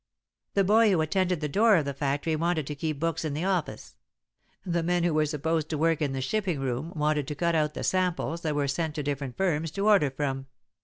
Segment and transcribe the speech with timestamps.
[0.55, 3.35] "The boy who attended to the door of the factory wanted to keep books in
[3.35, 3.97] the office;
[4.65, 7.75] the men who were supposed to work in the shipping room wanted to cut out
[7.75, 10.47] the samples that were sent to different firms to order from.